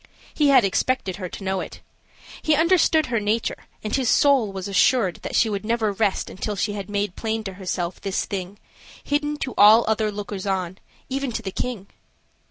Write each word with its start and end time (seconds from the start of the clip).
He 0.33 0.47
had 0.47 0.65
expected 0.65 1.17
her 1.17 1.29
to 1.29 1.43
know 1.43 1.59
it. 1.59 1.79
He 2.41 2.55
understood 2.55 3.05
her 3.05 3.19
nature, 3.19 3.67
and 3.83 3.95
his 3.95 4.09
soul 4.09 4.51
was 4.51 4.67
assured 4.67 5.17
that 5.21 5.35
she 5.35 5.47
would 5.47 5.63
never 5.63 5.91
rest 5.91 6.27
until 6.27 6.55
she 6.55 6.73
had 6.73 6.89
made 6.89 7.15
plain 7.15 7.43
to 7.43 7.53
herself 7.53 8.01
this 8.01 8.25
thing, 8.25 8.57
hidden 9.03 9.37
to 9.37 9.53
all 9.59 9.85
other 9.87 10.11
lookers 10.11 10.47
on, 10.47 10.79
even 11.07 11.31
to 11.33 11.43
the 11.43 11.51
king. 11.51 11.85